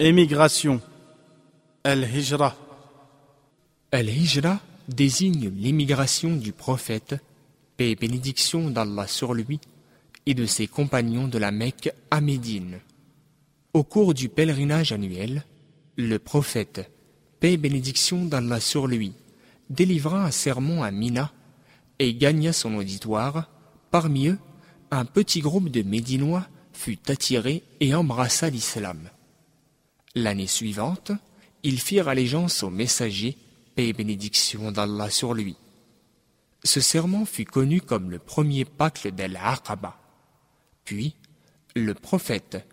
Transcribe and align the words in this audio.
Émigration. 0.00 0.80
Al-Hijra. 1.84 2.56
Al-Hijra 3.92 4.58
désigne 4.88 5.52
l'émigration 5.56 6.34
du 6.34 6.50
prophète, 6.50 7.14
paix 7.76 7.92
et 7.92 7.94
bénédiction 7.94 8.70
d'Allah 8.70 9.06
sur 9.06 9.34
lui, 9.34 9.60
et 10.26 10.34
de 10.34 10.46
ses 10.46 10.66
compagnons 10.66 11.28
de 11.28 11.38
la 11.38 11.52
Mecque 11.52 11.92
à 12.10 12.20
Médine. 12.20 12.80
Au 13.72 13.84
cours 13.84 14.14
du 14.14 14.28
pèlerinage 14.28 14.90
annuel, 14.90 15.44
le 15.94 16.18
prophète, 16.18 16.90
paix 17.38 17.52
et 17.52 17.56
bénédiction 17.56 18.24
d'Allah 18.24 18.58
sur 18.58 18.88
lui, 18.88 19.12
délivra 19.70 20.24
un 20.24 20.32
sermon 20.32 20.82
à 20.82 20.90
Mina 20.90 21.30
et 22.00 22.14
gagna 22.14 22.52
son 22.52 22.74
auditoire. 22.74 23.48
Parmi 23.92 24.26
eux, 24.26 24.38
un 24.90 25.04
petit 25.04 25.38
groupe 25.38 25.68
de 25.68 25.82
Médinois 25.82 26.48
fut 26.72 26.98
attiré 27.08 27.62
et 27.78 27.94
embrassa 27.94 28.50
l'islam. 28.50 29.08
L'année 30.14 30.46
suivante, 30.46 31.10
ils 31.64 31.80
firent 31.80 32.08
allégeance 32.08 32.62
au 32.62 32.70
messager, 32.70 33.36
paix 33.74 33.88
et 33.88 33.92
bénédiction 33.92 34.70
d'Allah 34.70 35.10
sur 35.10 35.34
lui. 35.34 35.56
Ce 36.62 36.80
serment 36.80 37.24
fut 37.24 37.44
connu 37.44 37.80
comme 37.80 38.10
le 38.10 38.18
premier 38.18 38.64
pacte 38.64 39.08
d'Al-Aqaba. 39.08 39.96
Puis, 40.84 41.14
le 41.74 41.94
prophète, 41.94 42.64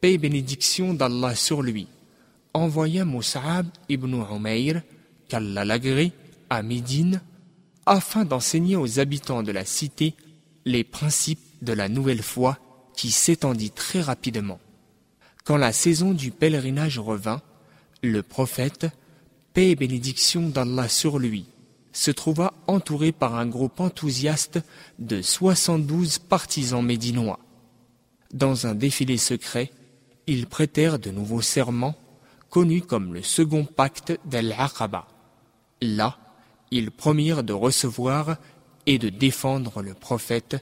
paix 0.00 0.12
et 0.12 0.18
bénédiction 0.18 0.94
d'Allah 0.94 1.34
sur 1.34 1.62
lui, 1.62 1.88
envoya 2.52 3.04
Moussa'ab 3.04 3.66
ibn 3.88 4.14
Umayr, 4.30 4.82
qu'Allah 5.28 5.64
l'agré, 5.64 6.12
à 6.48 6.62
Médine, 6.62 7.22
afin 7.86 8.24
d'enseigner 8.24 8.76
aux 8.76 9.00
habitants 9.00 9.42
de 9.42 9.50
la 9.50 9.64
cité 9.64 10.14
les 10.64 10.84
principes 10.84 11.40
de 11.60 11.72
la 11.72 11.88
nouvelle 11.88 12.22
foi 12.22 12.58
qui 12.96 13.10
s'étendit 13.10 13.70
très 13.72 14.00
rapidement. 14.00 14.60
Quand 15.44 15.58
la 15.58 15.74
saison 15.74 16.12
du 16.12 16.30
pèlerinage 16.30 16.98
revint, 16.98 17.42
le 18.02 18.22
prophète, 18.22 18.86
paix 19.52 19.70
et 19.70 19.76
bénédiction 19.76 20.48
d'Allah 20.48 20.88
sur 20.88 21.18
lui, 21.18 21.44
se 21.92 22.10
trouva 22.10 22.54
entouré 22.66 23.12
par 23.12 23.34
un 23.34 23.46
groupe 23.46 23.78
enthousiaste 23.78 24.60
de 24.98 25.20
72 25.20 26.18
partisans 26.18 26.82
médinois. 26.82 27.38
Dans 28.32 28.66
un 28.66 28.74
défilé 28.74 29.18
secret, 29.18 29.70
ils 30.26 30.46
prêtèrent 30.46 30.98
de 30.98 31.10
nouveaux 31.10 31.42
serments, 31.42 31.94
connus 32.48 32.80
comme 32.80 33.12
le 33.12 33.22
second 33.22 33.66
pacte 33.66 34.18
d'Al-Aqaba. 34.24 35.06
Là, 35.82 36.16
ils 36.70 36.90
promirent 36.90 37.44
de 37.44 37.52
recevoir 37.52 38.38
et 38.86 38.98
de 38.98 39.10
défendre 39.10 39.82
le 39.82 39.92
prophète, 39.92 40.56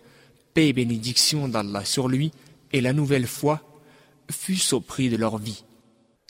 paix 0.54 0.68
et 0.68 0.72
bénédiction 0.72 1.46
d'Allah 1.46 1.84
sur 1.84 2.08
lui, 2.08 2.32
et 2.72 2.80
la 2.80 2.92
nouvelle 2.92 3.28
foi 3.28 3.62
fût 4.30 4.60
au 4.72 4.80
prix 4.80 5.10
de 5.10 5.16
leur 5.16 5.38
vie. 5.38 5.64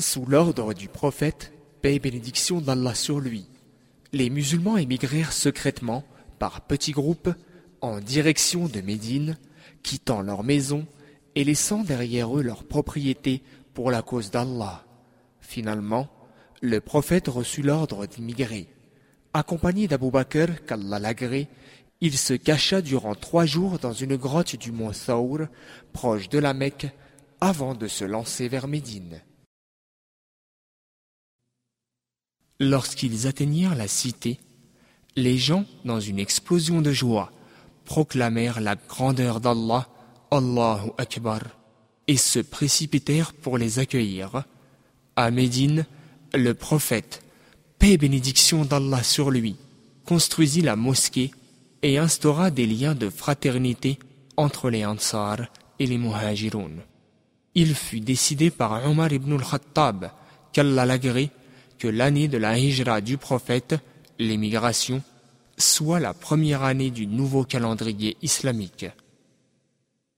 Sous 0.01 0.27
l'ordre 0.27 0.75
du 0.75 0.89
prophète, 0.89 1.53
paix 1.81 1.97
et 1.97 1.99
bénédiction 1.99 2.61
d'Allah 2.61 2.95
sur 2.95 3.21
lui, 3.21 3.47
les 4.13 4.31
musulmans 4.31 4.77
émigrèrent 4.77 5.33
secrètement, 5.33 6.05
par 6.39 6.63
petits 6.63 6.93
groupes, 6.93 7.31
en 7.81 8.01
direction 8.01 8.67
de 8.67 8.81
Médine, 8.81 9.39
quittant 9.83 10.23
leurs 10.23 10.45
maisons 10.45 10.87
et 11.35 11.45
laissant 11.45 11.83
derrière 11.83 12.37
eux 12.37 12.43
leurs 12.43 12.65
propriétés 12.65 13.43
pour 13.75 13.91
la 13.91 14.03
cause 14.03 14.31
d'Allah. 14.31 14.85
Finalement, 15.41 16.09
le 16.61 16.81
prophète 16.81 17.29
reçut 17.29 17.63
l'ordre 17.63 18.07
d'immigrer. 18.07 18.69
Accompagné 19.35 19.89
d'Abou 19.89 20.11
Bakr, 20.11 20.65
qu'Allah 20.67 20.99
l'agrée, 20.99 21.49
il 22.01 22.19
se 22.19 22.35
cacha 22.35 22.83
durant 22.83 23.15
trois 23.15 23.47
jours 23.47 23.79
dans 23.79 23.93
une 23.93 24.17
grotte 24.17 24.57
du 24.57 24.73
mont 24.73 24.93
Saour, 24.93 25.41
proche 25.93 26.29
de 26.29 26.39
la 26.39 26.53
Mecque, 26.53 26.89
avant 27.45 27.75
de 27.75 27.89
se 27.89 28.05
lancer 28.05 28.47
vers 28.47 28.69
Médine. 28.69 29.21
Lorsqu'ils 32.61 33.27
atteignirent 33.27 33.75
la 33.75 33.89
cité, 33.89 34.39
les 35.17 35.39
gens, 35.39 35.65
dans 35.85 35.99
une 35.99 36.21
explosion 36.21 36.81
de 36.81 36.93
joie, 36.93 37.33
proclamèrent 37.85 38.61
la 38.61 38.77
grandeur 38.77 39.41
d'Allah, 39.41 39.89
Allahu 40.31 40.93
Akbar, 40.99 41.41
et 42.07 42.17
se 42.17 42.39
précipitèrent 42.39 43.33
pour 43.33 43.59
les 43.59 43.81
accueillir. 43.81 44.45
À 45.17 45.33
Médine, 45.33 45.85
le 46.35 46.55
prophète, 46.55 47.25
paix 47.81 47.95
et 47.95 47.99
bénédiction 47.99 48.65
d'Allah 48.65 49.03
sur 49.03 49.33
lui, 49.33 49.57
construisit 50.07 50.63
la 50.63 50.77
mosquée 50.77 51.33
et 51.83 51.99
instaura 51.99 52.53
des 52.53 52.69
liens 52.69 52.95
de 52.95 53.11
fraternité 53.11 53.99
entre 54.37 54.71
les 54.71 54.87
Ansar 54.87 55.39
et 55.81 55.87
les 55.87 55.99
Muhajiroun. 55.99 56.83
Il 57.55 57.75
fut 57.75 58.01
décidé 58.01 58.51
par 58.51 58.87
Omar 58.87 59.13
ibn 59.13 59.35
al-Khattab, 59.35 60.11
qu'Allah 60.53 60.87
l'agré, 60.87 61.31
que 61.79 61.89
l'année 61.89 62.29
de 62.29 62.39
la 62.39 62.59
hijra 62.59 63.01
du 63.01 63.19
prophète, 63.19 63.75
l'émigration, 64.19 65.03
soit 65.59 66.01
la 66.01 66.15
première 66.15 66.63
année 66.63 66.91
du 66.91 67.07
nouveau 67.07 67.45
calendrier 67.45 68.17
islamique. 68.23 68.87